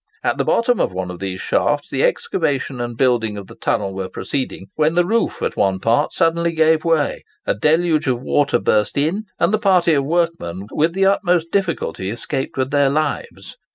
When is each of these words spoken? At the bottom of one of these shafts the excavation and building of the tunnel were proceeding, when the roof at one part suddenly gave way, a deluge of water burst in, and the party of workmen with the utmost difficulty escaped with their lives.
At 0.23 0.39
the 0.39 0.45
bottom 0.45 0.79
of 0.81 0.91
one 0.91 1.11
of 1.11 1.19
these 1.19 1.39
shafts 1.41 1.91
the 1.91 2.03
excavation 2.03 2.81
and 2.81 2.97
building 2.97 3.37
of 3.37 3.45
the 3.45 3.53
tunnel 3.53 3.93
were 3.93 4.09
proceeding, 4.09 4.65
when 4.73 4.95
the 4.95 5.05
roof 5.05 5.43
at 5.43 5.55
one 5.55 5.77
part 5.77 6.11
suddenly 6.11 6.53
gave 6.53 6.83
way, 6.83 7.21
a 7.45 7.53
deluge 7.53 8.07
of 8.07 8.19
water 8.19 8.57
burst 8.57 8.97
in, 8.97 9.25
and 9.37 9.53
the 9.53 9.59
party 9.59 9.93
of 9.93 10.03
workmen 10.05 10.65
with 10.71 10.93
the 10.95 11.05
utmost 11.05 11.51
difficulty 11.51 12.09
escaped 12.09 12.57
with 12.57 12.71
their 12.71 12.89
lives. 12.89 13.57